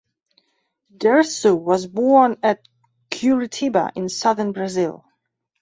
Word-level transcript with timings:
Dirceu 0.97 1.55
was 1.55 1.85
born 1.85 2.37
at 2.41 2.67
Curitiba, 3.11 3.91
in 3.95 4.09
southern 4.09 4.51
Brazil. 4.51 5.05